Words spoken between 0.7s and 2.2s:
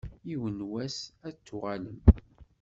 wass ad d-tuɣalem.